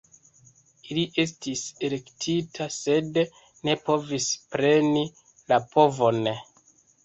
Li 0.97 1.03
estis 1.23 1.61
elektita, 1.89 2.67
sed 2.77 3.21
ne 3.69 3.77
povis 3.91 4.29
preni 4.57 5.07
la 5.55 5.65
povon. 5.77 6.31